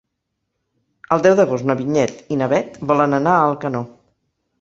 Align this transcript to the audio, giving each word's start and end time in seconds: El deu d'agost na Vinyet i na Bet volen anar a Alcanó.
El 1.15 1.19
deu 1.27 1.35
d'agost 1.39 1.67
na 1.71 1.75
Vinyet 1.81 2.33
i 2.37 2.39
na 2.39 2.47
Bet 2.55 2.79
volen 2.93 3.15
anar 3.19 3.35
a 3.35 3.45
Alcanó. 3.51 3.83